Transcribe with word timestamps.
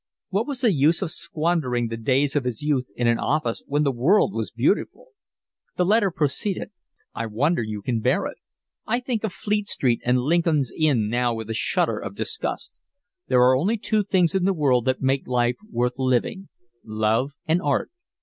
What 0.29 0.47
was 0.47 0.61
the 0.61 0.73
use 0.73 1.03
of 1.03 1.11
squandering 1.11 1.89
the 1.89 1.95
days 1.95 2.35
of 2.35 2.43
his 2.43 2.63
youth 2.63 2.89
in 2.95 3.05
an 3.05 3.19
office 3.19 3.61
when 3.67 3.83
the 3.83 3.91
world 3.91 4.33
was 4.33 4.49
beautiful? 4.49 5.09
The 5.75 5.85
letter 5.85 6.09
proceeded. 6.09 6.71
I 7.13 7.27
wonder 7.27 7.61
you 7.61 7.83
can 7.83 7.99
bear 7.99 8.25
it. 8.25 8.37
I 8.87 8.99
think 8.99 9.23
of 9.23 9.31
Fleet 9.31 9.67
Street 9.69 10.01
and 10.03 10.17
Lincoln's 10.17 10.71
Inn 10.75 11.07
now 11.07 11.35
with 11.35 11.51
a 11.51 11.53
shudder 11.53 11.99
of 11.99 12.15
disgust. 12.15 12.79
There 13.27 13.41
are 13.43 13.55
only 13.55 13.77
two 13.77 14.03
things 14.03 14.33
in 14.33 14.43
the 14.45 14.53
world 14.55 14.85
that 14.85 15.03
make 15.03 15.27
life 15.27 15.57
worth 15.69 15.99
living, 15.99 16.49
love 16.83 17.33
and 17.47 17.61
art. 17.61 17.91